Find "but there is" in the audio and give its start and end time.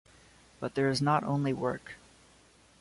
0.59-0.99